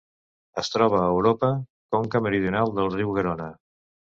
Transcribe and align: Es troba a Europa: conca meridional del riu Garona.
Es 0.61 0.71
troba 0.75 1.01
a 1.01 1.09
Europa: 1.17 1.51
conca 1.97 2.25
meridional 2.29 2.75
del 2.81 2.91
riu 2.99 3.17
Garona. 3.19 3.53